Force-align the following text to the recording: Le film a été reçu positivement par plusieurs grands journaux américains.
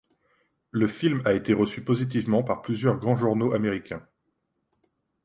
Le 0.71 0.87
film 0.87 1.21
a 1.25 1.33
été 1.33 1.53
reçu 1.53 1.83
positivement 1.83 2.41
par 2.41 2.63
plusieurs 2.63 2.97
grands 2.97 3.15
journaux 3.15 3.53
américains. 3.53 4.03